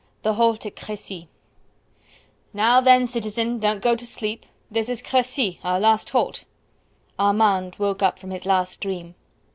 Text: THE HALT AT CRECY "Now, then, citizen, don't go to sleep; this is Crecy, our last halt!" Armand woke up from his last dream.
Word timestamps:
THE 0.23 0.33
HALT 0.33 0.65
AT 0.65 0.75
CRECY 0.75 1.27
"Now, 2.55 2.81
then, 2.81 3.05
citizen, 3.05 3.59
don't 3.59 3.83
go 3.83 3.95
to 3.95 4.03
sleep; 4.03 4.47
this 4.71 4.89
is 4.89 4.99
Crecy, 5.03 5.59
our 5.63 5.79
last 5.79 6.09
halt!" 6.09 6.43
Armand 7.19 7.75
woke 7.77 8.01
up 8.01 8.17
from 8.17 8.31
his 8.31 8.47
last 8.47 8.81
dream. 8.81 9.13